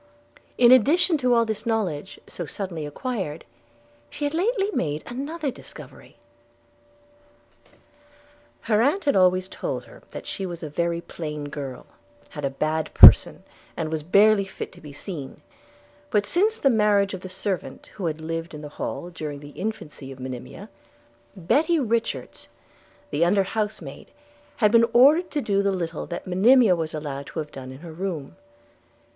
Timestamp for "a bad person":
12.43-13.43